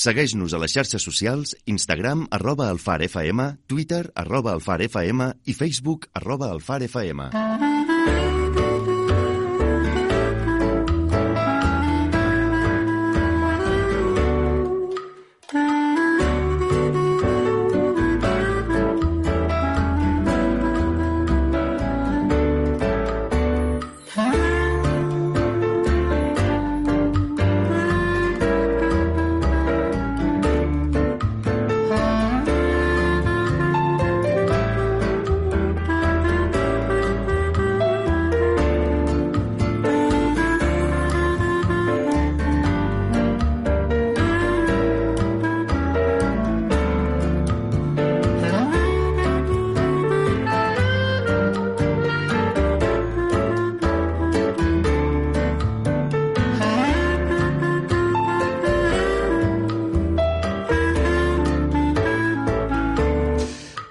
[0.00, 7.69] Segueix-nos a les xarxes socials, Instagram, arroba alfarfm, Twitter, arroba alfarfm i Facebook, arroba alfarfm.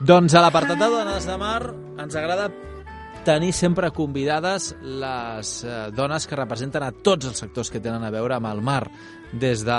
[0.09, 1.59] Doncs a l'apartat de Dones de Mar
[2.01, 2.47] ens agrada
[3.29, 8.09] tenir sempre convidades les eh, dones que representen a tots els sectors que tenen a
[8.09, 8.87] veure amb el mar,
[9.29, 9.77] des de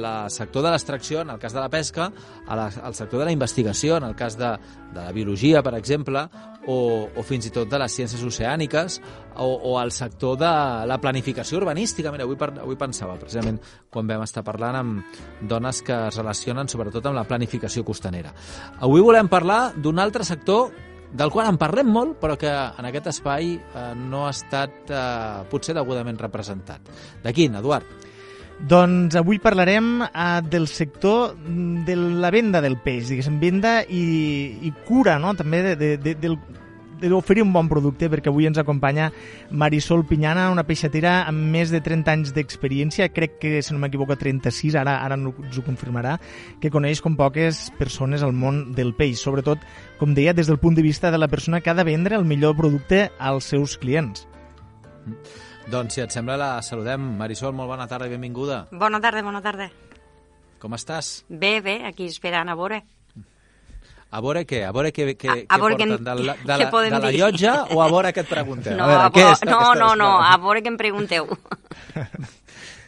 [0.00, 2.06] la sector de l'extracció, en el cas de la pesca,
[2.46, 4.54] a la, al sector de la investigació, en el cas de,
[4.94, 6.22] de la biologia, per exemple,
[6.66, 6.78] o,
[7.12, 8.96] o fins i tot de les ciències oceàniques,
[9.36, 10.54] o, o al sector de
[10.88, 12.14] la planificació urbanística.
[12.14, 13.60] Mira, avui, per, avui pensava, precisament,
[13.92, 18.32] quan vam estar parlant amb dones que es relacionen sobretot amb la planificació costanera.
[18.80, 20.72] Avui volem parlar d'un altre sector
[21.12, 25.44] del qual en parlem molt, però que en aquest espai eh, no ha estat eh,
[25.50, 26.90] potser degudament representat.
[27.22, 28.04] De quin, Eduard?
[28.56, 31.34] Doncs avui parlarem uh, del sector
[31.84, 34.04] de la venda del peix, diguéssim, venda i,
[34.64, 36.38] i cura, no?, també de, de, de, del
[37.00, 39.10] d'oferir un bon producte perquè avui ens acompanya
[39.50, 44.16] Marisol Pinyana, una peixatera amb més de 30 anys d'experiència, crec que, si no m'equivoco,
[44.18, 46.16] 36, ara ara ens ho confirmarà,
[46.62, 49.62] que coneix com poques persones al món del peix, sobretot,
[50.00, 52.24] com deia, des del punt de vista de la persona que ha de vendre el
[52.24, 54.26] millor producte als seus clients.
[55.66, 57.02] Doncs, si et sembla, la saludem.
[57.18, 58.66] Marisol, molt bona tarda i benvinguda.
[58.70, 59.70] Bona tarda, bona tarda.
[60.62, 61.24] Com estàs?
[61.28, 62.84] Bé, bé, aquí esperant a veure.
[64.10, 64.62] A veure què?
[64.64, 65.90] A veure què, què, A- a què veure porten?
[65.90, 68.76] què- de la, de la, de la llotja o a veure què et preguntem?
[68.78, 71.26] No, a veure, a què és no, que no, no, a veure què em pregunteu.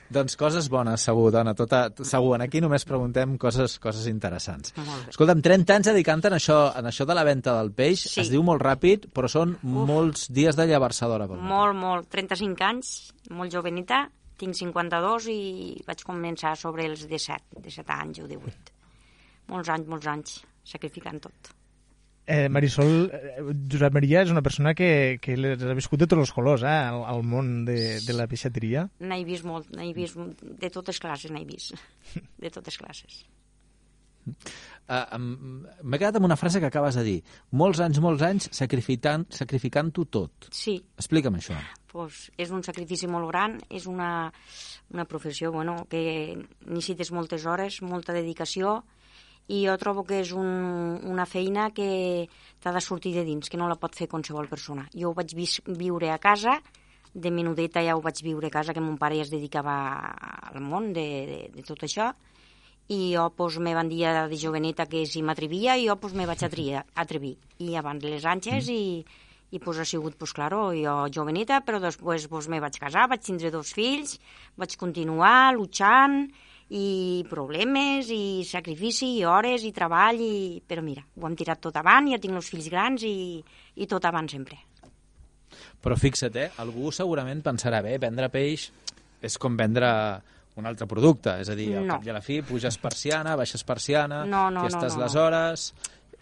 [0.09, 1.53] Doncs coses bones, segur, dona.
[1.53, 4.73] Tota, segur, aquí només preguntem coses, coses interessants.
[5.11, 8.07] Escolta'm, 30 anys dedicant-te en això, en això de la venda del peix.
[8.15, 8.23] Sí.
[8.23, 11.27] Es diu molt ràpid, però són molts dies de llevar-se d'hora.
[11.29, 12.95] molt, molt, 35 anys,
[13.37, 14.07] molt jovenita,
[14.41, 15.39] tinc 52 i
[15.87, 18.73] vaig començar sobre els 17, 17 anys o 18.
[19.53, 21.55] Molts anys, molts anys, sacrificant tot.
[22.29, 23.39] Eh, Marisol, eh,
[23.73, 27.01] Josep Maria és una persona que, que ha viscut de tots els colors eh, al,
[27.09, 28.83] al món de, de la peixateria.
[29.01, 31.73] N'he vist molt, n'he vist de totes classes, n'he vist.
[32.45, 33.23] De totes classes.
[34.89, 37.17] Uh, M'he quedat amb una frase que acabes de dir.
[37.57, 40.49] Molts anys, molts anys sacrificant- sacrificant-ho tot.
[40.53, 41.57] Sí, Explica'm això.
[41.89, 44.31] pues, és un sacrifici molt gran, és una,
[44.93, 46.37] una professió bueno, que
[46.67, 48.83] necessites moltes hores, molta dedicació,
[49.49, 52.29] i jo trobo que és un, una feina que
[52.61, 54.85] t'ha de sortir de dins, que no la pot fer qualsevol persona.
[54.93, 55.33] Jo ho vaig
[55.67, 56.59] viure a casa,
[57.15, 59.77] de menudeta ja ho vaig viure a casa, que mon pare ja es dedicava
[60.53, 62.13] al món de, de, de tot això,
[62.89, 66.27] i jo pues, me van dir de joveneta que si m'atrevia, i jo pues, me
[66.29, 67.37] vaig atrevir, atrevir.
[67.61, 69.05] I abans les anxes, i,
[69.53, 73.25] i pues, ha sigut, pues, claro, jo joveneta, però després pues, me vaig casar, vaig
[73.25, 74.19] tindre dos fills,
[74.57, 76.27] vaig continuar luchant,
[76.71, 80.61] i problemes, i sacrifici, i hores, i treball, i...
[80.67, 83.39] però mira, ho hem tirat tot avant, ja tinc els fills grans, i,
[83.81, 84.59] i tot avant sempre.
[85.81, 86.51] Però fixa't, eh?
[86.61, 88.69] algú segurament pensarà, bé, vendre peix
[89.25, 89.89] és com vendre
[90.59, 91.95] un altre producte, és a dir, al No.
[91.97, 95.15] cap i a la fi puges persiana, baixes persiana, No, no, no, aquestes no, les
[95.15, 95.23] no.
[95.23, 95.73] hores...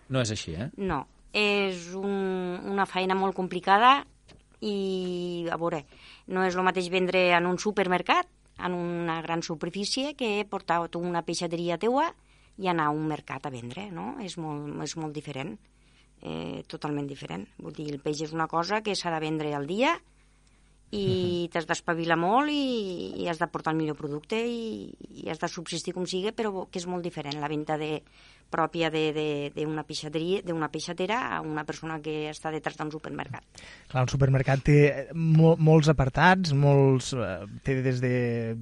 [0.09, 0.69] No és així, eh?
[0.79, 1.01] No,
[1.35, 4.05] és un, una feina molt complicada
[4.61, 5.81] i, a veure,
[6.31, 8.29] no és el mateix vendre en un supermercat,
[8.59, 12.11] en una gran superfície, que portar una peixateria teua
[12.57, 14.15] i anar a un mercat a vendre, no?
[14.25, 15.57] És molt, és molt diferent,
[16.23, 17.47] eh, totalment diferent.
[17.59, 19.97] Vull dir, el peix és una cosa que s'ha de vendre al dia
[20.95, 25.41] i t'has d'espavilar molt i, i has de portar el millor producte i, i has
[25.43, 28.01] de subsistir com sigui, però que és molt diferent la venda de,
[28.51, 33.45] pròpia d'una peixateria, d'una peixatera a una persona que està detrás d'un supermercat.
[33.91, 34.79] Clar, el supermercat té
[35.15, 38.13] mo molts apartats, molts, eh, té des de,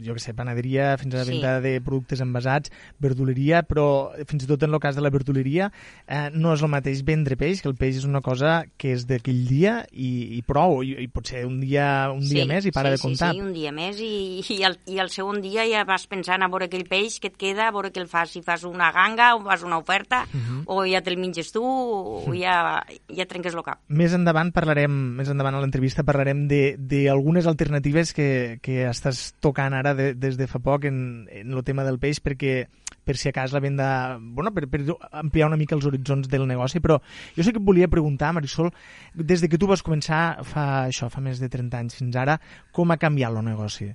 [0.05, 1.65] jo que sé, panaderia fins a la venda sí.
[1.69, 2.73] de productes envasats,
[3.03, 3.87] verduleria, però
[4.29, 5.71] fins i tot en el cas de la verduleria
[6.07, 9.07] eh, no és el mateix vendre peix, que el peix és una cosa que és
[9.09, 12.75] d'aquell dia i, i prou, i, i potser un dia, un sí, dia més i
[12.75, 13.33] para sí, de comptar.
[13.35, 16.43] Sí, sí, un dia més i, i, el, i el segon dia ja vas pensant
[16.45, 18.91] a veure aquell peix que et queda, a veure què el fas, si fas una
[18.95, 20.63] ganga o fas una oferta, uh -huh.
[20.67, 23.81] o ja te'l menges tu, o ja, ja trenques el cap.
[23.89, 29.95] Més endavant parlarem, més endavant a l'entrevista parlarem d'algunes alternatives que, que estàs tocant ara
[29.95, 32.67] de, des de fa poc en, en el tema del peix, perquè
[33.05, 34.19] per si a cas la venda...
[34.19, 34.81] Bueno, per, per
[35.13, 37.01] ampliar una mica els horitzons del negoci, però
[37.37, 38.73] jo sé que et volia preguntar, Marisol,
[39.15, 42.41] des de que tu vas començar fa això, fa més de 30 anys fins ara,
[42.73, 43.93] com ha canviat el negoci?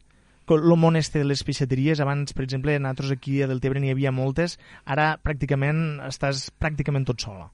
[0.55, 4.11] El món este de les peixateries, abans, per exemple, nosaltres aquí a Deltebre n'hi havia
[4.11, 7.49] moltes, ara pràcticament estàs pràcticament tot sola.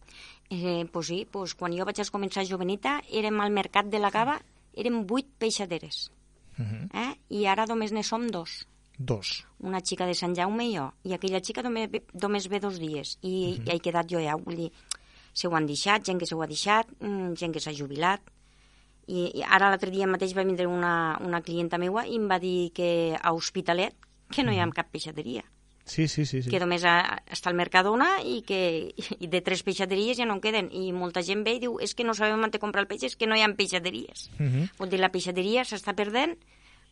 [0.49, 4.37] Eh, pues sí, pues quan jo vaig començar jovenita, érem al mercat de la Cava,
[4.75, 6.11] érem vuit peixateres.
[6.57, 6.89] Uh -huh.
[6.93, 7.15] eh?
[7.29, 8.67] I ara només ne som dos.
[8.97, 9.45] Dos.
[9.59, 10.93] Una xica de Sant Jaume i jo.
[11.03, 13.17] I aquella xica només, només ve dos dies.
[13.21, 13.73] I, uh -huh.
[13.73, 14.35] i he quedat jo ja.
[14.35, 14.71] Vull dir,
[15.33, 18.21] se ho han deixat, gent que se ho ha deixat, mm, gent que s'ha jubilat,
[19.07, 22.39] i, i ara l'altre dia mateix va vindre una, una clienta meua i em va
[22.41, 22.89] dir que
[23.21, 23.93] a Hospitalet
[24.33, 25.45] que no hi ha cap peixateria.
[25.85, 26.49] Sí, sí, sí, sí.
[26.49, 28.59] Que només ha, està al Mercadona i que
[29.23, 30.71] i de tres peixateries ja no en queden.
[30.73, 33.15] I molta gent ve i diu, és que no sabem on comprar el peix, és
[33.15, 34.29] que no hi ha peixateries.
[34.39, 34.69] Uh -huh.
[34.79, 36.35] Vol dir, la peixateria s'està perdent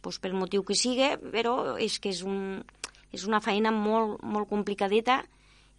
[0.04, 2.64] doncs, pel motiu que sigui, però és que és, un,
[3.12, 5.24] és una feina molt, molt complicadeta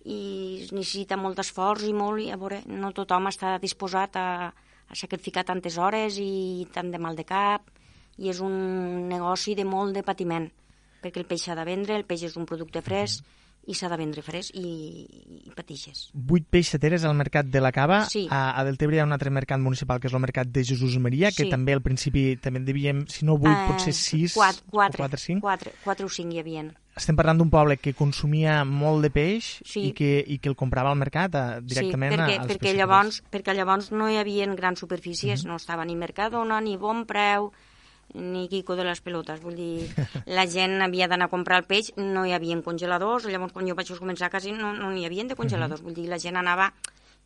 [0.04, 4.52] i necessita molt esforç i molt, i a veure, no tothom està disposat a,
[4.88, 7.70] a sacrificar tantes hores i tant de mal de cap,
[8.18, 10.50] i és un negoci de molt de patiment,
[11.02, 13.24] perquè el peix s'ha de vendre, el peix és un producte fresc,
[13.66, 14.68] i s'ha de vendre fresc i,
[15.48, 16.10] i patixes.
[16.12, 18.02] Vuit peixateres al mercat de la Cava.
[18.12, 18.26] Sí.
[18.28, 20.98] A, a Deltebre hi ha un altre mercat municipal, que és el mercat de Jesús
[21.00, 21.50] Maria, que Sí.
[21.50, 25.18] també al principi també devíem, si no vuit, Eh, potser sis Quatre, o quatre, quatre,
[25.18, 25.40] cinc.
[25.40, 26.66] quatre, quatre o cinc hi havia.
[26.94, 29.88] Estem parlant d'un poble que consumia molt de peix Sí.
[29.88, 32.74] i, que, i que el comprava al mercat eh, directament sí, perquè, a, als perquè
[32.76, 37.50] llavors, perquè llavors no hi havia grans superfícies, no estava ni Mercadona, ni Bon Preu,
[38.14, 39.40] ni Quico de les pelotes.
[39.42, 39.88] Vull dir,
[40.38, 43.74] la gent havia d'anar a comprar el peix, no hi havia congeladors, llavors quan jo
[43.74, 45.82] vaig començar quasi no no n'hi havia de congeladors.
[45.82, 46.70] Vull dir, la gent anava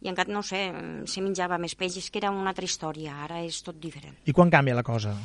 [0.01, 0.69] i encara, no sé,
[1.11, 4.15] se menjava més peix, és que era una altra història, ara és tot diferent.
[4.31, 5.17] I quan canvia la cosa?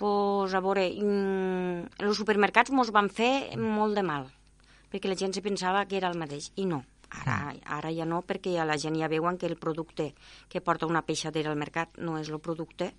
[0.00, 4.30] Pues, a veure, mm, els supermercats mos van fer molt de mal,
[4.88, 6.80] perquè la gent se pensava que era el mateix, i no.
[7.10, 10.14] Ara, ara ja no, perquè ja la gent ja veuen que el producte
[10.48, 12.92] que porta una peixatera al mercat no és el producte,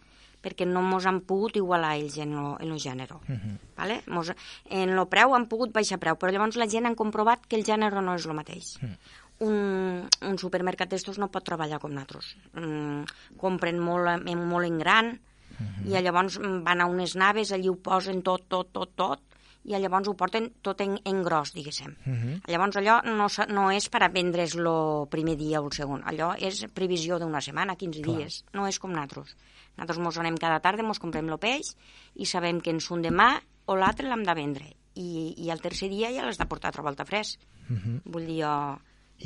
[0.44, 3.16] perquè no mos han pogut igualar ells en lo, en lo gènere.
[3.16, 3.58] Uh -huh.
[3.78, 4.02] vale?
[4.08, 4.34] mos,
[4.70, 7.64] en lo preu han pogut baixar preu, però llavors la gent han comprovat que el
[7.64, 8.78] gènere no és el mateix.
[8.78, 8.98] Uh -huh
[9.42, 12.36] un, un supermercat d'estos no pot treballar com nosaltres.
[12.54, 13.04] Mm,
[13.42, 15.20] compren molt, molt en gran
[15.62, 16.00] uh -huh.
[16.00, 19.22] i llavors mm, van a unes naves, allí ho posen tot, tot, tot, tot,
[19.64, 21.96] i llavors ho porten tot en, en gros, diguéssim.
[22.06, 22.42] Uh -huh.
[22.48, 26.36] Llavors allò no, no és per a vendre's el primer dia o el segon, allò
[26.38, 28.18] és previsió d'una setmana, 15 Clar.
[28.18, 29.38] dies, no és com nosaltres.
[29.78, 31.76] Nosaltres mos anem cada tarda, mos comprem el peix
[32.16, 34.66] i sabem que ens un demà o l'altre l'hem de vendre.
[34.96, 37.40] I, I el tercer dia ja l'has de portar a altra volta fresc.
[37.70, 38.02] Uh -huh.
[38.04, 38.80] Vull dir, jo,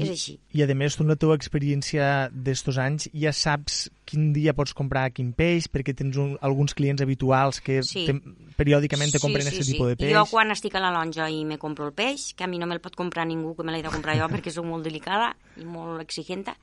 [0.03, 0.39] és així.
[0.53, 4.73] I a més, tu amb la teva experiència d'estos anys ja saps quin dia pots
[4.73, 8.05] comprar quin peix, perquè tens un, alguns clients habituals que Sí.
[8.05, 8.13] te,
[8.57, 10.13] periòdicament te compren aquest tipus de peix.
[10.13, 12.67] Jo quan estic a la lonja i me compro el peix, que a mi no
[12.67, 15.65] me'l pot comprar ningú, que me l'he de comprar jo perquè sóc molt delicada i
[15.65, 16.57] molt exigenta,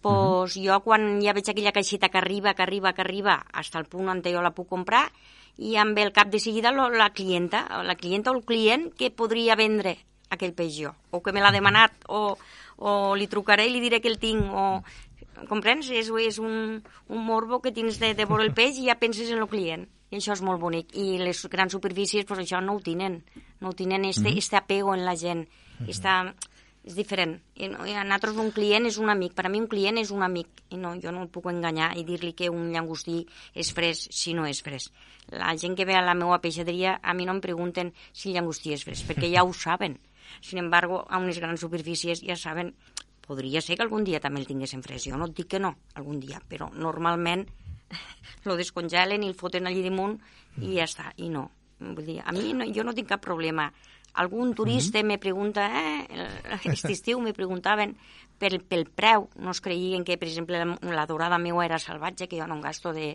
[0.00, 0.64] pues Mhm.
[0.64, 4.08] jo quan ja veig aquella caixeta que arriba, que arriba, que arriba, fins al punt
[4.08, 5.10] on jo la puc comprar,
[5.58, 9.10] i em ve el cap de seguida la clienta, la clienta o el client que
[9.10, 9.98] podria vendre
[10.30, 12.36] aquell peix jo, o que me l'ha demanat, o,
[12.78, 14.82] o li trucaré i li diré que el tinc, o...
[15.48, 15.88] Comprens?
[15.94, 19.30] És, és un, un morbo que tens de, de veure el peix i ja penses
[19.32, 19.86] en el client.
[20.10, 20.90] I això és molt bonic.
[20.98, 23.22] I les grans superfícies, pues això no ho tenen.
[23.62, 24.38] No ho tenen este, Mhm.
[24.38, 25.46] este apego en la gent.
[25.88, 26.34] Esta,
[26.84, 27.38] és diferent.
[27.54, 29.32] I, no, I a nosaltres un client és un amic.
[29.32, 30.48] Per a mi un client és un amic.
[30.70, 33.22] I no, jo no el puc enganyar i dir-li que un llangostí
[33.54, 34.92] és fresc si no és fresc.
[35.30, 38.34] La gent que ve a la meva peixateria a mi no em pregunten si el
[38.34, 39.96] llangostí és fresc, perquè ja ho saben.
[40.40, 42.74] Sin embargo, a unes grans superfícies ja saben
[43.26, 45.10] podria ser que algun dia també el tinguessin fresc.
[45.10, 47.46] Jo no et dic que no, algun dia, però normalment
[48.46, 50.18] lo descongelen i el foten allí damunt
[50.58, 51.48] i ja està, i no.
[51.80, 53.70] Vull dir, a mi no, jo no tinc cap problema.
[54.20, 56.26] Algun turista me pregunta, eh,
[56.58, 57.94] aquest estiu me preguntaven
[58.40, 62.26] pel, pel preu, no es creien que, per exemple, la, la dorada meua era salvatge,
[62.26, 63.14] que jo no gasto de,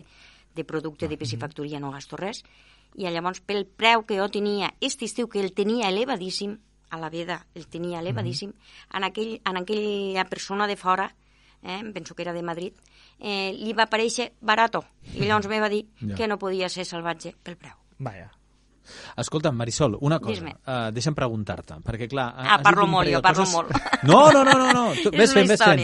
[0.56, 2.42] de producte de piscifactoria, no gasto res,
[2.96, 6.56] i llavors pel preu que jo tenia, aquest estiu que el tenia elevadíssim,
[6.90, 8.52] a la veda el tenia elevadíssim,
[8.94, 11.14] en, aquell, en aquella persona de fora,
[11.62, 12.72] eh, penso que era de Madrid,
[13.18, 14.84] eh, li va aparèixer barato.
[15.14, 16.14] I llavors me va dir Ja.
[16.14, 17.74] que no podia ser salvatge pel preu.
[17.98, 18.30] Vaja.
[19.18, 20.44] Escolta'm, Marisol, una cosa.
[20.62, 22.28] Uh, deixa'm preguntar-te, perquè clar...
[22.38, 23.72] Ah, parlo molt, jo parlo coses- molt.
[24.06, 24.82] No, no, no, no, no.
[24.94, 25.82] Tu, És ves fent, ves fent.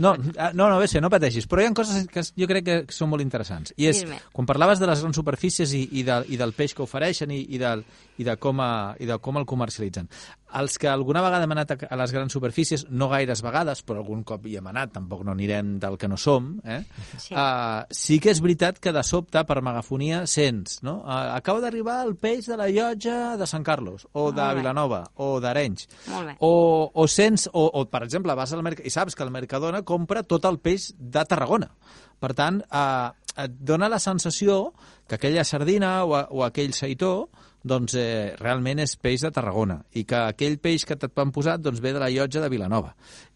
[0.00, 1.44] No, ah, no, no, ves fent, no pateixis.
[1.50, 3.74] Però hi ha coses que jo crec que són molt interessants.
[3.76, 4.00] I és,
[4.32, 7.42] quan parlaves de les grans superfícies i, i, de, i del peix que ofereixen i,
[7.52, 7.84] i, del,
[8.18, 10.08] i, de com a, i de com el comercialitzen.
[10.58, 14.20] Els que alguna vegada hem anat a, les grans superfícies, no gaires vegades, però algun
[14.28, 16.82] cop hi hem anat, tampoc no anirem del que no som, eh?
[17.16, 17.32] Sí.
[17.32, 20.98] Uh, sí que és veritat que de sobte, per megafonia, sents, no?
[21.06, 24.60] Uh, acaba d'arribar el peix de la llotja de Sant Carlos, o de Molt bé.
[24.60, 25.88] Vilanova, o d'Arenys.
[26.38, 26.52] O,
[26.92, 30.22] o sents, o, o per exemple, vas al mercat i saps que el Mercadona compra
[30.28, 31.72] tot el peix de Tarragona.
[32.22, 33.10] Per tant, eh,
[33.42, 34.72] et dona la sensació
[35.08, 37.30] que aquella sardina o, o aquell seitó
[37.64, 41.58] doncs eh, realment és peix de Tarragona i que aquell peix que et van posar
[41.62, 42.94] doncs, ve de la llotja de Vilanova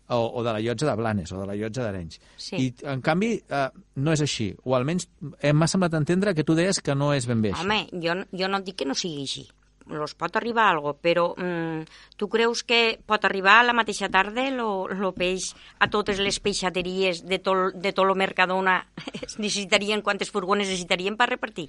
[0.08, 2.20] o, o de la llotja de Blanes o de la llotja d'Arenys.
[2.36, 2.56] Sí.
[2.62, 4.52] I, en canvi, eh, no és així.
[4.64, 5.08] O almenys
[5.40, 7.64] eh, m'ha semblat entendre que tu deies que no és ben bé així.
[7.64, 9.46] Home, jo, jo no dic que no sigui així.
[9.86, 14.48] Los pot arribar algo, però mm, tu creus que pot arribar a la mateixa tarda
[14.50, 18.80] lo peix a totes les peixateries de tot, de tot lo Mercadona
[19.38, 21.68] necessitarien, quantes furgones necessitarien per repartir?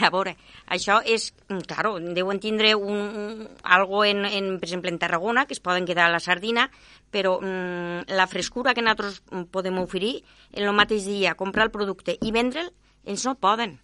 [0.00, 0.36] A veure,
[0.72, 5.54] això és, mm, claro, deuen tindre un, algo en, en, per exemple, en Tarragona, que
[5.54, 6.70] es poden quedar a la sardina,
[7.12, 9.20] però mm, la frescura que nosaltres
[9.52, 12.72] podem oferir en el mateix dia, comprar el producte i vendre'l,
[13.04, 13.78] ells no poden.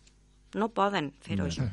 [0.57, 1.67] No poden fer-ho, això.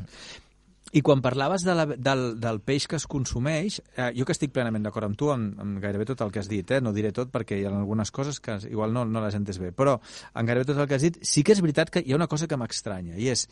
[0.94, 4.52] I quan parlaves de la, del, del peix que es consumeix, eh, jo que estic
[4.54, 6.82] plenament d'acord amb tu, amb, amb gairebé tot el que has dit, eh?
[6.86, 9.72] no diré tot perquè hi ha algunes coses que igual no, no les entes bé,
[9.74, 9.96] però
[10.38, 12.30] en gairebé tot el que has dit, sí que és veritat que hi ha una
[12.30, 13.48] cosa que m'estranya, i és,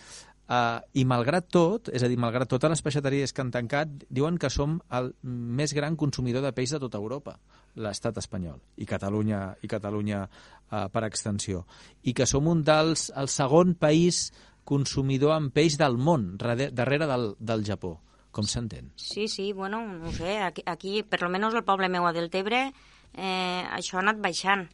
[0.53, 4.37] eh, i malgrat tot, és a dir, malgrat totes les peixateries que han tancat, diuen
[4.37, 7.39] que som el més gran consumidor de peix de tota Europa,
[7.81, 11.65] l'estat espanyol, i Catalunya, i Catalunya eh, per extensió,
[12.05, 14.27] i que som un dels, el segon país
[14.63, 17.97] consumidor en peix del món, darrere del, del Japó.
[18.31, 18.93] Com s'entén?
[18.95, 22.69] Sí, sí, bueno, no sé, aquí, aquí per lo menos el poble meu a Deltebre,
[23.11, 24.69] eh, això ha anat baixant,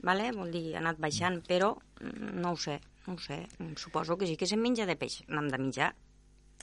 [0.00, 0.30] vale?
[0.32, 3.42] vol dir, ha anat baixant, però no ho sé, no ho sé,
[3.76, 5.92] suposo que sí que se'n menja de peix, n'hem de menjar,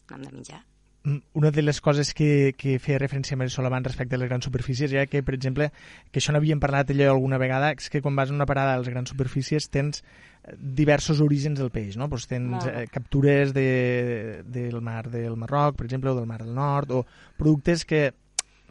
[0.10, 0.64] n'hem de menjar.
[1.08, 4.28] Mm, una de les coses que, que feia referència a Marisol abans respecte a les
[4.28, 5.70] grans superfícies era que, per exemple,
[6.12, 8.82] que això n'havíem parlat allò alguna vegada, és que quan vas a una parada a
[8.82, 12.10] les grans superfícies tens eh, diversos orígens del peix, no?
[12.12, 12.84] Pues tens Molt bé.
[12.84, 17.06] eh, captures de, del mar del Marroc, per exemple, o del mar del Nord, o
[17.40, 18.10] productes que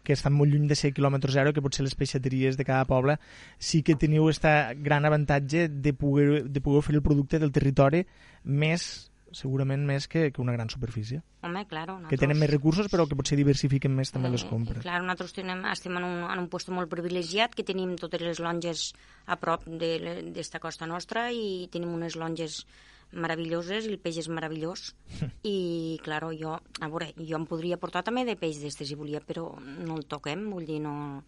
[0.07, 3.17] que estan molt lluny de ser quilòmetre zero, que potser les peixateries de cada poble
[3.59, 8.05] sí que teniu aquest gran avantatge de poder, de poder oferir el producte del territori
[8.45, 11.21] més, segurament més que, que una gran superfície.
[11.45, 14.83] Home, claro, Que tenen més recursos però que potser diversifiquen més també les compres.
[14.83, 18.41] Clar, nosaltres tenem, estem en un, en un lloc molt privilegiat, que tenim totes les
[18.43, 18.89] longes
[19.27, 22.65] a prop de- d'esta costa nostra i tenim unes longes
[23.13, 24.89] meravelloses i el peix és meravellós
[25.47, 29.21] i, claro, jo, a veure, jo em podria portar també de peix d'estes si volia,
[29.23, 31.23] però no el toquem, vull dir, no,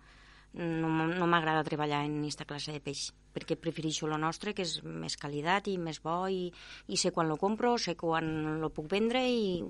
[0.55, 4.79] no, no m'agrada treballar en aquesta classe de peix, perquè prefereixo el nostre, que és
[4.85, 6.49] més qualitat i més bo, i,
[6.89, 9.61] i sé quan lo compro, sé quan lo puc vendre i,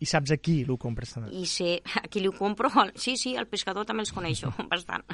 [0.00, 1.30] I saps a qui l'ho compres també.
[1.32, 2.68] i sé a qui li ho compro.
[2.96, 5.06] Sí, sí, el pescador també els coneixo, bastant.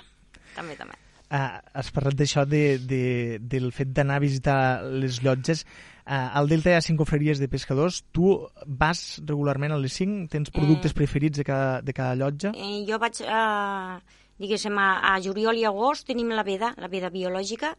[0.57, 0.99] també, també.
[1.31, 5.63] Ah, has parlat d'això de, de, del fet d'anar a visitar les llotges.
[6.03, 8.01] Ah, al Delta hi ha cinc confraries de pescadors.
[8.11, 8.33] Tu
[8.67, 10.25] vas regularment a les cinc?
[10.33, 12.51] Tens productes preferits de cada, de cada llotja?
[12.59, 14.01] Eh, jo vaig, a,
[14.41, 17.75] diguéssim, a, a juliol i agost tenim la veda, la veda biològica,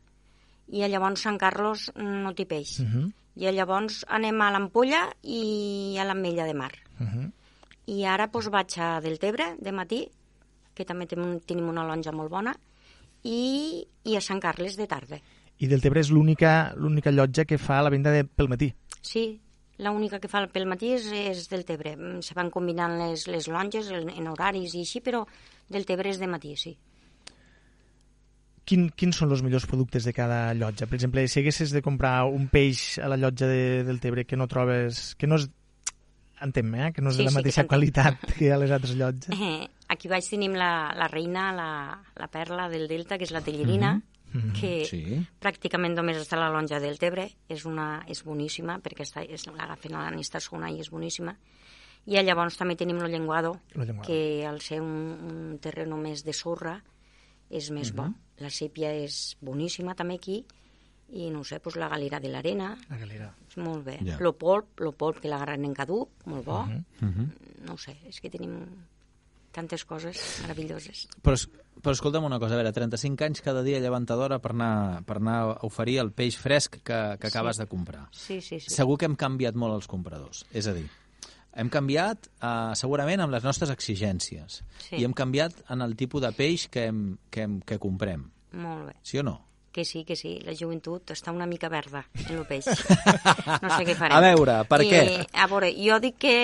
[0.72, 2.80] i a llavors Sant Carlos no té peix.
[2.80, 3.12] Uh -huh.
[3.36, 6.72] I llavors anem a l'Ampolla i a l'Ametlla de Mar.
[7.00, 7.32] Uh -huh.
[7.88, 10.10] I ara doncs, vaig a Deltebre, de matí,
[10.74, 12.56] que també tenim, tenim una lonja molt bona,
[13.24, 15.20] i, i a Sant Carles de tarda.
[15.58, 18.74] I Deltebre és l'única llotja que fa la venda de, pel matí.
[19.02, 19.40] Sí,
[19.82, 21.96] l'única que fa pel matí és, és del Tebre.
[21.98, 25.26] Mm, Se van combinant les, les longes en, en horaris i així, però
[25.72, 26.76] del Tebre és de matí, sí.
[28.70, 30.86] Quin, quins són els millors productes de cada llotja?
[30.88, 34.38] Per exemple, si haguessis de comprar un peix a la llotja de, del Tebre que
[34.38, 35.16] no trobes...
[35.18, 35.48] que no és
[36.42, 36.92] entenc eh?
[36.96, 37.70] que no és Sí, de la sí, que mateixa t'entenc.
[37.74, 39.34] qualitat que a les altres llotges.
[39.36, 41.68] Eh, aquí baix tenim la, la reina, la,
[42.18, 43.96] la perla del Delta, que és la tellerina,
[44.34, 44.54] Mhm.
[44.54, 45.28] que Sí.
[45.42, 47.32] pràcticament només està a la lonja del Tebre.
[47.50, 51.36] És, una, és boníssima, perquè està, és, l'agafen a la nista zona i és boníssima.
[52.06, 54.08] I llavors també tenim el llenguado, Lo llenguado.
[54.08, 56.84] que al ser un, un terreno més de sorra
[57.50, 58.08] és més bo.
[58.40, 60.46] La sèpia és boníssima també aquí,
[61.14, 63.36] i no sé, doncs la galera de l'arena, La galera.
[63.50, 64.00] és molt bé.
[64.04, 64.18] Ja.
[64.20, 66.62] Lo polp, lo polp que l'agarren en caduc, molt bo.
[66.62, 67.30] Uh -huh.
[67.66, 68.66] No ho sé, és que tenim...
[69.52, 71.08] tantes coses meravelloses.
[71.22, 71.36] Però,
[71.82, 75.38] però escolta'm una cosa, a veure, 35 anys cada dia llevantadora per anar, per anar
[75.42, 77.38] a oferir el peix fresc que, que Sí.
[77.38, 78.08] acabes de comprar.
[78.12, 78.70] Sí, sí, sí.
[78.74, 80.46] Segur que hem canviat molt els compradors.
[80.52, 80.88] És a dir,
[81.54, 84.96] hem canviat eh, segurament amb les nostres exigències Sí.
[84.98, 88.30] i hem canviat en el tipus de peix que, hem, que, hem, que comprem.
[88.54, 88.96] Molt bé.
[89.04, 89.38] Sí o no?
[89.72, 92.66] Que sí, que sí, la joventut està una mica verda en el peix.
[93.62, 94.18] No sé què farem.
[94.18, 95.02] A veure, per I, què?
[95.40, 96.36] A veure, jo dic que,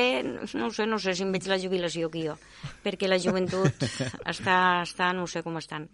[0.56, 2.38] no sé, no sé si em veig la jubilació que jo,
[2.86, 3.84] perquè la joventut
[4.34, 4.58] està,
[4.88, 5.90] està, no sé com estan.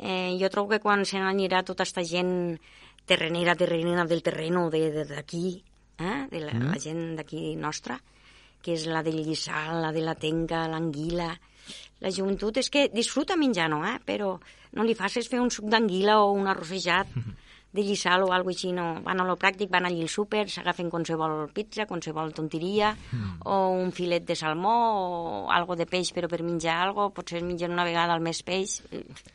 [0.00, 2.58] Eh, jo trobo que quan se n'anirà tota esta gent
[3.06, 5.62] terrenera, terrenera del terreno de- de- d'aquí,
[5.98, 6.26] eh?
[6.30, 6.72] de la, Mm.
[6.74, 8.00] la gent d'aquí nostra,
[8.66, 11.30] que és la del lliçal, la de la tenca, l'anguila...
[12.04, 13.94] La joventut és que disfruta menjant, eh?
[14.04, 14.34] però
[14.76, 17.08] no li facis fer un suc d'anguila o un arrossejat
[17.72, 18.84] de lliçal o alguna així, no.
[19.04, 22.94] Van a lo pràctic, van allí al súper, s'agafen qualsevol pizza, qualsevol tonteria,
[23.44, 27.72] o un filet de salmó, o algo de peix, però per menjar algo, potser mengen
[27.72, 28.82] una vegada al mes peix,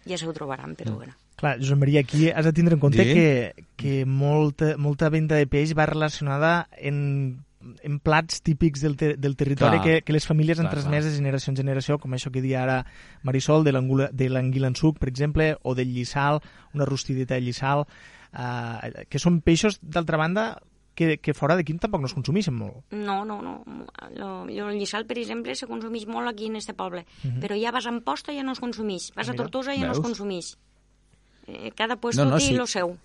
[0.05, 1.17] ja se ho trobaran, però bueno.
[1.41, 3.13] Clar, Josep Maria, aquí has de tindre en compte Sí.
[3.13, 7.41] que, que molta, molta venda de peix va relacionada en,
[7.83, 9.83] en plats típics del, ter del territori Clar.
[9.83, 12.63] que, que les famílies han Clar, transmès de generació en generació, com això que dia
[12.63, 12.79] ara
[13.23, 16.41] Marisol, de l'anguila en suc, per exemple, o del lliçal,
[16.73, 17.85] una rostideta de lliçal,
[18.33, 20.61] eh, que són peixos, d'altra banda,
[20.95, 22.83] que, que fora d'aquí tampoc no es consumeixen molt.
[22.91, 23.53] No, no, no.
[24.17, 27.05] Lo, jo, el lliçal, per exemple, se consumeix molt aquí en este poble,
[27.41, 29.81] però ja vas a Amposta i ja no es consumeix, vas a Mira, Tortosa i
[29.81, 30.57] ja no es consumeix.
[31.47, 32.53] Eh, cada puesto No, no, té sí.
[32.55, 32.97] lo seu.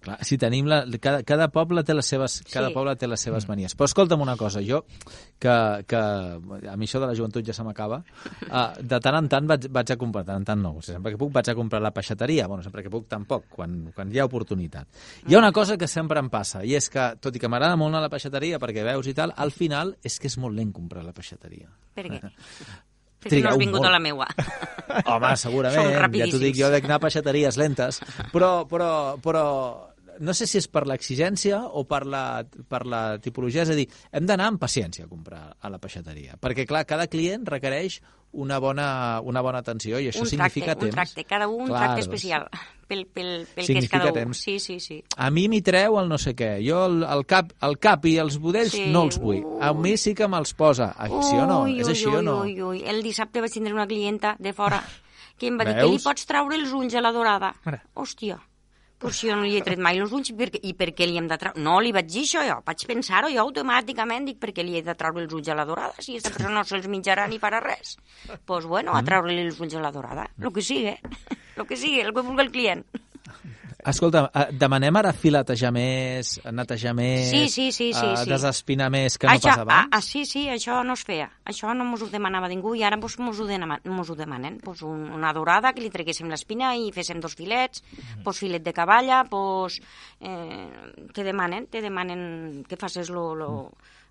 [0.00, 2.74] Clar, si tenim la, cada, cada poble té les seves, cada Sí.
[2.74, 3.74] poble té les seves manies.
[3.76, 4.84] Però escolta'm una cosa, jo,
[5.38, 5.54] que,
[5.90, 7.98] que a mi això de la joventut ja se m'acaba,
[8.46, 10.96] uh, de tant en tant vaig, vaig a comprar, tant en tant no, o sigui,
[10.96, 14.12] sempre que puc vaig a comprar la peixateria, bueno, sempre que puc tampoc, quan, quan
[14.14, 14.86] hi ha oportunitat.
[15.26, 17.76] Hi ha una cosa que sempre em passa, i és que, tot i que m'agrada
[17.76, 20.54] molt anar a la peixateria perquè veus i tal, al final és que és molt
[20.56, 21.68] lent comprar la peixateria.
[21.94, 22.22] Per què?
[23.32, 23.90] Trigueu no has vingut molt.
[23.90, 24.28] a la meua.
[25.12, 28.00] Home, segurament, ja t'ho dic, jo dec anar a peixateries lentes,
[28.34, 28.90] però, però,
[29.22, 29.44] però
[30.18, 33.86] no sé si és per l'exigència o per la, per la tipologia, és a dir,
[34.12, 38.00] hem d'anar amb paciència a comprar a la peixateria, perquè, clar, cada client requereix
[38.38, 38.88] una bona,
[39.26, 40.94] una bona atenció i això un significa tracte, temps.
[40.94, 42.46] un tracte, cada un un Clar, tracte doncs, especial
[42.88, 44.18] pel, pel, pel que és Significa cada un.
[44.20, 44.38] temps.
[44.46, 45.00] Sí, sí, sí.
[45.16, 46.54] A mi m'hi treu el no sé què.
[46.64, 48.86] Jo el, el, cap, el cap i els budells Sí.
[48.94, 49.42] no els vull.
[49.60, 50.94] A mi sí que me'ls posa.
[50.96, 51.62] Ah, sí o no?
[51.66, 52.40] Ui, és ui, així ui, o no?
[52.46, 52.82] Ui, ui.
[52.88, 54.80] El dissabte vaig tindre una clienta de fora
[55.38, 55.92] que em va dir que Veus?
[55.92, 57.52] li pots traure els ulls a la dorada.
[57.64, 57.82] Mare.
[57.94, 58.38] Hòstia,
[58.98, 61.16] però si jo no li he tret mai els ulls, per i per què li
[61.20, 61.60] hem de treure?
[61.62, 64.82] No, li vaig dir això jo, vaig pensar-ho jo automàticament, dic, per què li he
[64.82, 67.60] de treure els ulls a la dorada si aquesta persona no se'ls menjarà ni farà
[67.62, 67.96] res?
[68.26, 68.96] Doncs pues bueno, Mm.
[68.96, 70.96] a treure-li els ulls a la dorada, lo que sigui,
[71.56, 72.84] lo que sigui, el que vulgui el client.
[73.86, 78.28] Escolta, eh, demanem ara filetejar més, netejar més, Sí, sí, sí, sí, sí.
[78.28, 79.86] desespinar més que no això, pas abans?
[79.86, 81.28] Ah, ah, sí, sí, això no es feia.
[81.46, 84.58] Això no mos ho demanava ningú i ara pues, mos, ho demana, mos ho demanen.
[84.64, 87.84] Pues un, una dorada, que li treguéssim l'espina i féssim dos filets,
[88.24, 89.78] pues filet de cavalla, pues,
[90.20, 90.66] eh,
[91.14, 93.52] te demanen, te demanen que facis lo, lo,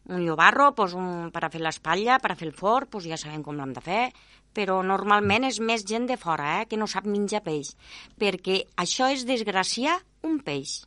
[0.08, 3.20] un llobarro pues un, per a fer l'espatlla, per a fer el forn, pues ja
[3.20, 4.04] sabem com l'hem de fer,
[4.56, 7.76] però normalment és més gent de fora, eh, que no sap menjar peix,
[8.20, 10.80] perquè això és desgraciar un peix.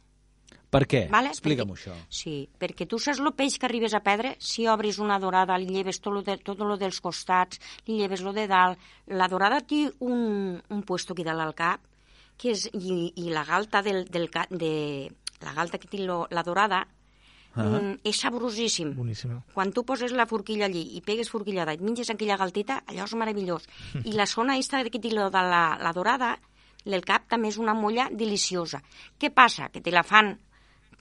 [0.71, 1.01] Per què?
[1.11, 1.33] Vale?
[1.35, 1.95] Explica'm perquè, això.
[2.15, 4.37] Sí, perquè tu saps el peix que arribes a perdre?
[4.39, 8.23] Si obris una dorada, li lleves tot lo, de, tot lo dels costats, li lleves
[8.23, 8.79] lo de dalt.
[9.11, 11.83] La dorada té un, un puesto aquí dalt al cap,
[12.39, 15.11] que és, i, i la galta del, del, de,
[15.43, 16.85] la galta que té lo, la dorada,
[17.55, 17.65] Ah.
[17.65, 18.93] mm, és saborosíssim.
[18.95, 19.41] Boníssima.
[19.55, 23.09] Quan tu poses la forquilla allí i pegues forquillada i et menges aquella galtita, allò
[23.09, 23.67] és meravellós.
[24.09, 26.39] I la zona aquesta que de la, la dorada,
[26.85, 28.83] el cap també és una molla deliciosa.
[29.19, 29.69] Què passa?
[29.69, 30.39] Que te la fan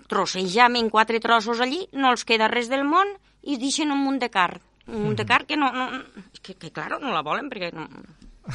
[0.09, 4.19] trossejam en quatre trossos allí, no els queda res del món i deixen un munt
[4.19, 4.59] de carn.
[4.89, 5.71] Un munt de carn que no...
[5.71, 6.03] no
[6.41, 7.85] que, que claro, no la volen perquè no,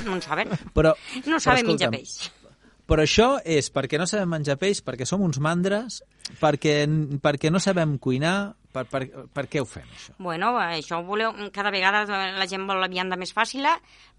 [0.02, 0.50] no en saben.
[0.74, 2.43] Però, No però saben menjar escolta'm, peix.
[2.84, 6.02] Però això és perquè no sabem menjar peix, perquè som uns mandres,
[6.40, 6.82] perquè,
[7.24, 10.16] perquè no sabem cuinar, per, per, per què ho fem, això?
[10.18, 13.68] Bueno, això ho voleu, cada vegada la gent vol la vianda més fàcil,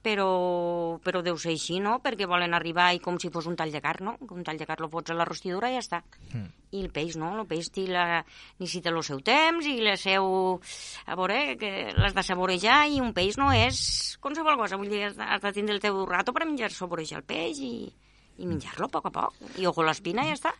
[0.05, 0.29] però,
[1.03, 1.97] però deu ser així, no?
[2.01, 4.15] Perquè volen arribar i com si fos un tall de carn, no?
[4.31, 6.01] Un tall de carn lo fots a la rostidura i ja està.
[6.31, 6.47] Mm.
[6.77, 7.33] I el peix, no?
[7.41, 8.23] El peix té la,
[8.61, 10.31] necessita el seu temps i la seu...
[11.05, 13.77] A veure, que l'has de saborejar i un peix no és
[14.23, 14.79] qualsevol cosa.
[14.79, 17.59] Vull dir, has de, has de tindre el teu rato per menjar, saborejar el peix
[17.59, 17.75] i,
[18.37, 19.37] i menjar-lo a poc a poc.
[19.61, 20.53] I ojo l'espina i ja està.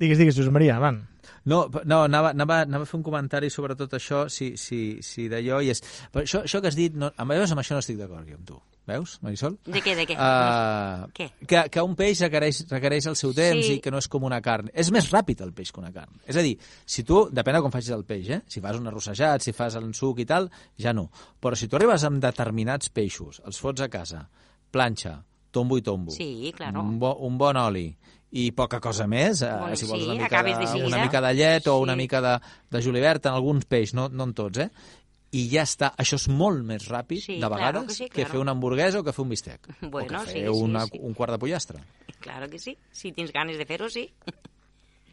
[0.00, 1.02] Digues, digues, Josep Maria, avant.
[1.44, 5.26] No, no anava, anava, anava a fer un comentari sobre tot això, si, si, si
[5.28, 5.80] d'allò hi és...
[6.12, 8.36] Però això, això que has dit, no, amb, veus, amb això no estic d'acord jo
[8.38, 8.58] amb tu.
[8.88, 9.54] Veus, Marisol?
[9.68, 10.16] De què, de què?
[10.16, 11.26] Uh, Què?
[11.46, 13.76] Que, que un peix requereix, requereix el seu temps Sí.
[13.76, 14.70] i que no és com una carn.
[14.72, 16.16] És més ràpid el peix que una carn.
[16.26, 16.56] És a dir,
[16.88, 18.40] si tu, depèn de com facis el peix, eh?
[18.50, 20.48] si fas un arrossejat, si fas el suc i tal,
[20.80, 21.10] ja no.
[21.40, 24.24] Però si tu arribes amb determinats peixos, els fots a casa,
[24.70, 26.80] planxa, tombo i tombo, Sí, claro.
[26.82, 27.88] un, bo, un bon oli
[28.32, 31.66] i poca cosa més, eh, si vols sí, una, mica de una mica de llet
[31.66, 31.98] o una Sí.
[31.98, 32.38] mica de,
[32.70, 34.70] de julivert en alguns peix, no, no en tots, eh?
[35.32, 35.92] I ja està.
[35.96, 38.30] Això és molt més ràpid, Sí, de claro vegades, que sí, que claro.
[38.30, 39.68] fer una hamburguesa o que fer un bistec.
[39.80, 40.98] Bueno, o que sí, fer sí, una, sí.
[41.00, 41.78] un quart de pollastre.
[42.18, 42.76] Claro que sí.
[42.90, 44.12] Si tens ganes de fer-ho, sí.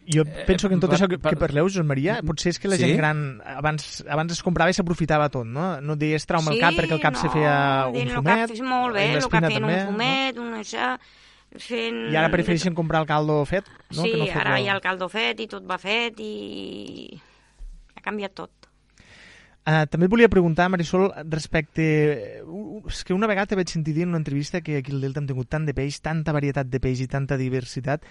[0.08, 2.60] Jo penso que en tot per- això que, per- que parleu, Josep Maria, potser és
[2.60, 2.86] que la Sí?
[2.86, 5.82] gent gran abans, abans es comprava i s'aprofitava tot, no?
[5.82, 8.46] No deies trauma al sí, cap perquè el cap no, se feia un el fumet,
[8.48, 10.98] Cap, és molt bé, el l'espina cap fent també, un fumet, un això,
[11.60, 12.00] fent...
[12.06, 12.12] no?
[12.12, 14.04] I ara prefereixen comprar el caldo fet, no?
[14.04, 14.58] Sí, que no ara fer-lo.
[14.64, 17.22] hi ha el caldo fet i tot va fet i
[17.98, 18.52] ha canviat tot.
[19.68, 22.42] Uh, també et volia preguntar, Marisol, respecte...
[22.48, 25.20] uh, És que una vegada vaig sentir dir en una entrevista que aquí al Delta
[25.20, 28.06] hem tingut tant de peix, tanta varietat de peix i tanta diversitat,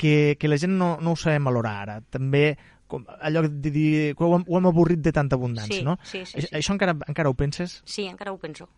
[0.00, 1.98] que, que la gent no, no ho sabem valorar ara.
[2.00, 2.56] També
[2.88, 5.98] com, allò de dir que ho hem, ho hem avorrit de tanta abundància, Sí, no?
[6.02, 6.48] sí, sí, sí.
[6.56, 7.82] això encara, encara ho penses?
[7.84, 8.70] Sí, encara ho penso.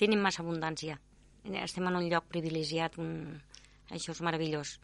[0.00, 0.96] Tenim massa abundància.
[1.60, 3.42] Estem en un lloc privilegiat, un...
[3.92, 4.78] això és meravellós.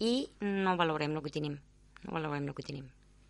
[0.00, 1.58] I no valorem el que tenim.
[2.06, 2.88] No valorem el que tenim.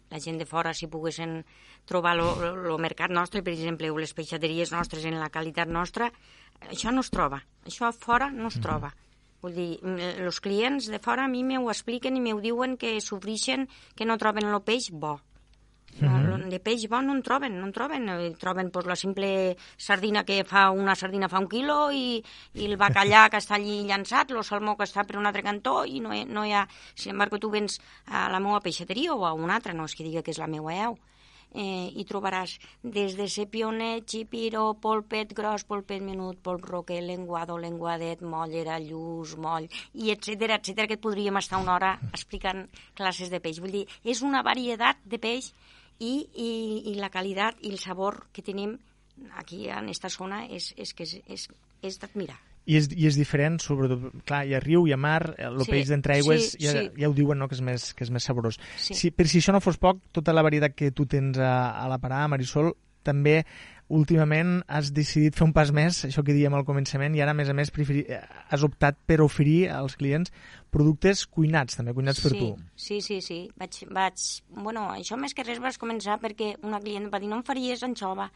[0.08, 1.42] La gent de fora, si poguessin
[1.88, 6.08] trobar el mercat nostre, per exemple, o les peixateries nostres en la qualitat nostra,
[6.68, 7.42] això no es troba.
[7.68, 8.94] Això fora no es troba.
[9.42, 9.70] Vull dir,
[10.24, 14.18] els clients de fora a mi m'ho expliquen i m'ho diuen que sofrixen, que no
[14.18, 15.18] troben el peix bo.
[16.00, 18.08] No, lo- de peix bo no en troben, no en troben.
[18.08, 22.22] Eh, Troben pues, la simple sardina que fa una sardina fa un quilo i,
[22.54, 25.84] i el bacallà que està allí llançat, el salmó que està per un altre cantó
[25.84, 26.66] i no hi, no hi ha...
[26.94, 30.04] Sin embargo, tu vens a la meva peixateria o a una altra, no és que
[30.06, 30.98] diga que és la meva eu,
[31.54, 38.20] eh, i trobaràs des de sepionet, xipiro, polpet gros, polpet menut, polp roquer, lenguado, lenguadet,
[38.22, 43.40] mollera, lluç, moll, i etc etc que et podríem estar una hora explicant classes de
[43.40, 43.58] peix.
[43.64, 45.52] Vull dir, és una varietat de peix
[45.98, 46.50] i, i,
[46.92, 48.76] i la qualitat i el sabor que tenim
[49.36, 51.48] aquí en esta zona és, és que és, és,
[51.82, 52.38] és d'admirar.
[52.68, 55.70] I és, I és diferent, sobretot, clar, hi ha riu, hi ha mar, el Sí,
[55.72, 56.90] peix d'entre aigües, sí, ja, sí.
[57.00, 58.60] ja ho diuen, no?, que és més, que és més saborós.
[58.76, 58.94] Sí.
[58.98, 61.88] Si, per si això no fos poc, tota la varietat que tu tens a, a
[61.88, 62.74] la parada, Marisol,
[63.08, 63.40] també
[63.88, 67.38] últimament has decidit fer un pas més, això que dèiem al començament, i ara, a
[67.38, 70.32] més a més, preferi, has optat per oferir als clients
[70.74, 72.50] productes cuinats, també, cuinats per sí, tu.
[72.76, 73.38] Sí, sí, sí.
[73.56, 74.26] Vaig, vaig...
[74.52, 77.84] Bueno, això més que res vas començar perquè una client va dir no em faries
[77.86, 78.28] anxova.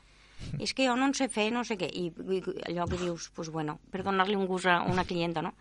[0.64, 1.86] És que jo no en sé fer, no sé què.
[1.86, 5.52] I, i allò que dius, pues bueno, per donar-li un gust a una clienta, no?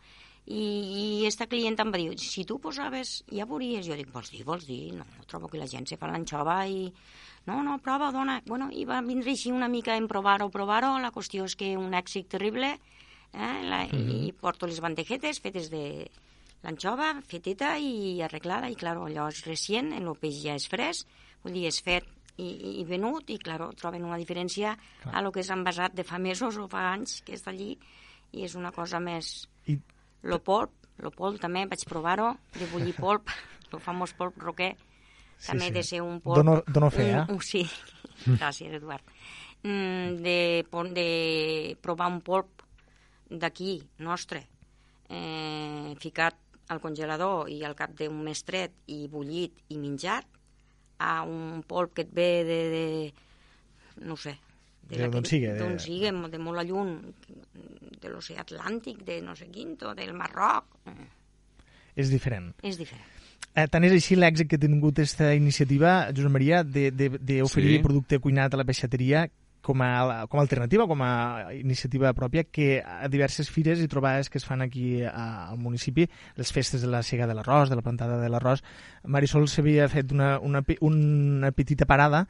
[0.48, 3.86] I, i esta clienta em va dir, si tu posaves, ja veuries.
[3.86, 4.96] Jo dic, vols dir, vols dir?
[4.98, 6.88] No, trobo que la gent se fa l'anxova i...
[7.48, 8.40] No, no, prova, dona.
[8.46, 10.98] Bueno, i va vindre així una mica en provar-ho, provar-ho.
[11.02, 12.76] La qüestió és que un èxit terrible.
[13.34, 13.54] Eh?
[13.66, 15.86] La, I porto les bandejetes fetes de,
[16.66, 21.08] l'anxova feteta i arreglada, i claro, allò és recient, el peix ja és fresc,
[21.44, 25.16] vull dir, és fet i, i venut, i claro, troben una diferència Clar.
[25.16, 27.74] a lo que és envasat de fa mesos o fa anys que està allí,
[28.32, 29.34] i és una cosa més...
[29.68, 29.80] I
[30.22, 30.70] Lo polp,
[31.02, 33.32] lo polp també, vaig provar-ho, de bullir polp,
[33.74, 34.76] el famós polp roquer,
[35.46, 35.74] també sí.
[35.78, 36.38] de ser un polp...
[36.42, 37.22] Dono- dono fe, eh?
[37.28, 37.64] un, un, sí,
[38.40, 39.04] gràcies, Eduard.
[39.64, 40.38] Mm, de,
[40.96, 41.08] de
[41.82, 42.64] provar un polp
[43.30, 44.44] d'aquí, nostre,
[45.10, 46.36] eh, ficat
[46.72, 50.26] al congelador i al cap d'un mestret i bullit i menjat,
[51.02, 52.60] a un polp que et ve de...
[52.76, 54.38] de no sé,
[54.92, 56.92] De d'on sigui, de- D'on sigui, de molt a lluny,
[58.02, 60.66] de l'oceà Atlàntic, de no sé quin, o del Marroc.
[61.96, 62.52] És diferent.
[62.64, 63.08] és diferent.
[63.54, 67.84] Eh, tant és així l'èxit que ha tingut aquesta iniciativa, Josep Maria, d'oferir Sí.
[67.84, 69.26] producte cuinat a la peixateria
[69.62, 74.30] com a, com a alternativa, com a iniciativa pròpia, que a diverses fires i trobades
[74.30, 77.76] que es fan aquí a, al municipi, les festes de la Sega de l'arròs, de
[77.76, 78.64] la plantada de l'arròs,
[79.06, 82.28] Marisol s'havia fet una, una, una petita parada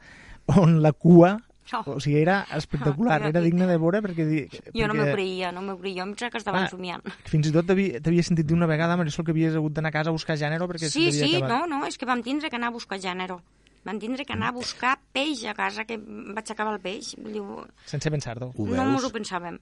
[0.58, 1.38] on la cua,
[1.72, 1.94] Oh.
[1.96, 4.26] o sigui, era espectacular, Oh, era digna de veure perquè...
[4.74, 7.02] Jo no perquè- m'ho creia, no m'ho creia, jo em pensava que estaven Ah, somiant.
[7.24, 10.10] Fins i tot t'havia sentit dir una vegada, Marisol, que havies hagut d'anar a casa
[10.10, 11.68] a buscar gènere perquè Sí, sí, acabat.
[11.68, 13.38] no, no, és que vam tindre que anar a buscar gènere.
[13.84, 17.16] Vam tindre que anar a buscar peix a casa, que vaig acabar el peix.
[17.18, 17.42] Dir,
[17.84, 18.52] Sense pensar-ho.
[18.56, 19.58] Ho no mos ho pensàvem.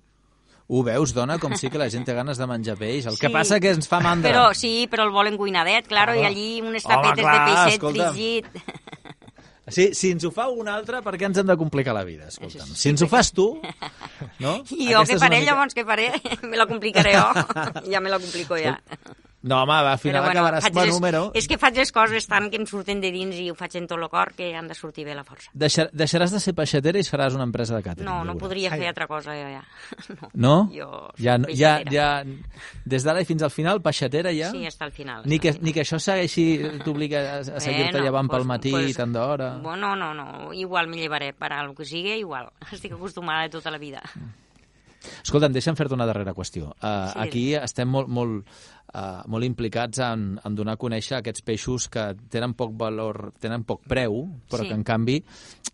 [0.73, 3.07] Ho veus, dona, com sí que la gent té ganes de menjar peix.
[3.07, 3.33] El que Sí.
[3.33, 4.31] passa que ens fa mandra.
[4.31, 6.21] Però sí, però el volen cuinadet, claro, Claro.
[6.21, 8.13] i allí unes Home, tapetes clar, de peixet escolta'm.
[8.13, 8.47] fregit.
[9.71, 12.29] Sí, si ens ho fa un altre, per què ens hem de complicar la vida?
[12.33, 12.69] Escolta'm.
[12.77, 13.49] Si ens ho fas tu,
[14.43, 14.55] no?
[14.77, 16.11] I jo què faré, mica- llavors, què faré?
[16.51, 17.27] Me la complicaré jo.
[17.93, 18.77] ja me la complico ja.
[19.43, 21.31] No, home, al final Però, acabaràs a les- número.
[21.35, 23.87] És que faig les coses tant que em surten de dins i ho faig en
[23.89, 25.49] tot el cor que han de sortir bé la força.
[25.55, 28.05] Deixar, deixaràs de ser peixatera i faràs una empresa de càtering.
[28.05, 28.39] No, no veuràs.
[28.41, 28.79] podria Ai.
[28.81, 29.65] fer altra cosa, jo ja.
[30.21, 30.29] No.
[30.35, 30.71] No?
[30.75, 32.25] Jo ja, ja, ja,
[32.85, 34.51] des d'ara i fins al final, peixatera ja?
[34.51, 35.23] Sí, està al final.
[35.25, 35.65] Ni que, al final.
[35.65, 39.13] ni que això segueixi, t'obliga a, a seguir-te Bueno, llevant pel pues- matí pues- tant
[39.15, 39.57] d'hora.
[39.63, 42.51] Bueno, no, no, igual me llevaré per a lo que sigui, igual.
[42.73, 44.03] Estic acostumada de tota la vida.
[45.25, 46.75] Escolta'm, deixa'm fer-te una darrera qüestió.
[46.77, 47.19] Uh, Sí.
[47.23, 48.45] aquí estem molt, molt,
[48.95, 53.65] uh, molt implicats en, en donar a conèixer aquests peixos que tenen poc valor, tenen
[53.65, 54.69] poc preu, però Sí.
[54.69, 55.19] que en canvi,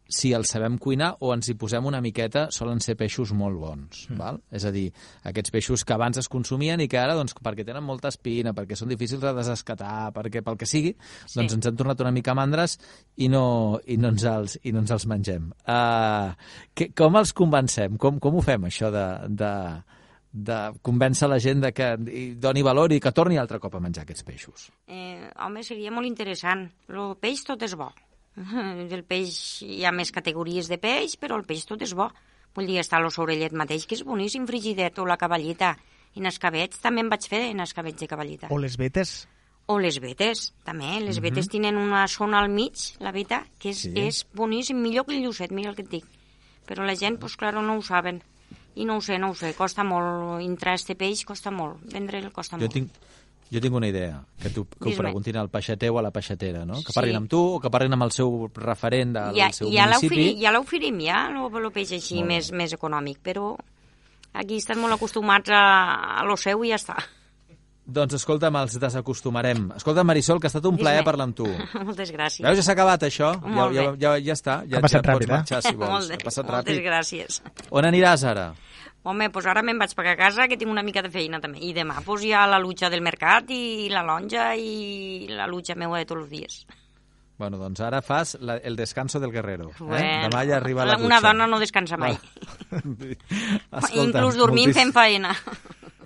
[0.08, 4.04] si els sabem cuinar o ens hi posem una miqueta, solen ser peixos molt bons.
[4.10, 4.18] Mm.
[4.20, 4.40] Val?
[4.54, 4.92] És a dir,
[5.26, 8.76] aquests peixos que abans es consumien i que ara, doncs, perquè tenen molta espina, perquè
[8.78, 10.94] són difícils de desescatar, perquè pel que sigui,
[11.26, 11.40] Sí.
[11.40, 12.78] doncs ens han tornat una mica mandres
[13.16, 15.50] i no, i no, ens, els, i no ens els mengem.
[15.66, 16.34] Uh,
[16.74, 17.96] que, com els convencem?
[17.98, 19.52] Com, com ho fem, això de, de,
[20.36, 23.80] de convèncer la gent de que hi doni valor i que torni altre cop a
[23.80, 24.66] menjar aquests peixos?
[24.86, 26.66] Eh, home, seria molt interessant.
[26.92, 27.88] El peix tot és bo.
[28.92, 32.10] Del peix hi ha més categories de peix, però el peix tot és bo.
[32.56, 35.74] Vull dir, està l'osorellet mateix, que és boníssim, frigidet, o la cavalleta.
[36.16, 38.48] I en escabets també en vaig fer, en escabets de cavalleta.
[38.52, 39.26] O les vetes.
[39.68, 41.00] O les vetes, també.
[41.02, 43.92] Les vetes tenen una zona al mig, la veta, que és, Sí.
[43.98, 46.04] és boníssim, millor que el llucet, mira el que et dic.
[46.68, 48.22] Però la gent, pues, claro, no ho saben.
[48.76, 50.40] I no ho sé, no ho sé, costa molt.
[50.44, 52.72] Entrar a este peix costa molt, vendre'l costa Jo molt.
[52.74, 52.90] tinc,
[53.50, 56.64] jo tinc una idea, que, tu, que ho preguntin al peixater o a la peixatera,
[56.66, 56.74] no?
[56.82, 56.96] Que Sí.
[56.98, 60.36] parlin amb tu o que parlin amb el seu referent del ja, seu ja municipi.
[60.42, 63.56] ja l'oferim, ja, el peix així més, més econòmic, però
[64.34, 66.96] aquí estan molt acostumats a, a lo seu i ja està.
[67.86, 69.68] Doncs escolta'm, els desacostumarem.
[69.76, 71.46] Escolta, Marisol, que ha estat un plaer parlar amb tu.
[71.86, 72.42] Moltes gràcies.
[72.42, 73.28] Veus, ja s'ha acabat això.
[73.38, 73.98] Ja, Molt ja, bé.
[74.02, 74.56] ja, ja està.
[74.66, 75.34] Ja, Ha passat ja ràpid, pots eh?
[75.36, 75.90] marxar, si vols.
[75.92, 76.82] Molt Ha passat moltes ràpid.
[76.88, 77.38] gràcies.
[77.70, 78.48] On aniràs ara?
[79.06, 81.60] Home, doncs ara me'n vaig pagar a casa, que tinc una mica de feina també.
[81.62, 85.76] I demà pues, hi ha la lucha del mercat i la lonja i la lucha
[85.78, 86.56] meua de tots els dies.
[87.38, 89.68] Bueno, doncs ara fas la, el descanso del guerrero.
[89.70, 89.74] Eh?
[89.78, 91.28] Bueno, Demà ja arriba la Una dutxa.
[91.28, 92.16] dona no descansa mai.
[92.96, 95.34] Escolta'm, Inclús dormint moltíssim- fent feina.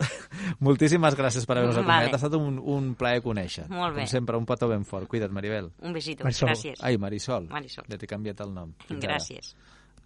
[0.66, 1.86] Moltíssimes gràcies per haver-nos Vale.
[1.86, 2.14] acompanyat.
[2.14, 3.66] Ha estat un, un plaer conèixer.
[3.72, 4.04] Molt bé.
[4.04, 5.08] Com sempre, un petó ben fort.
[5.10, 5.70] Cuida't, Maribel.
[5.84, 6.24] Un besito.
[6.24, 6.52] Marisol.
[6.52, 6.80] Gràcies.
[6.86, 7.48] Ai, Marisol.
[7.52, 7.88] Marisol.
[7.90, 8.72] Ja t'he canviat el nom.
[8.86, 9.14] Fins ara.
[9.18, 9.52] Gràcies.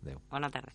[0.02, 0.18] Adéu.
[0.30, 0.72] Bona tarda.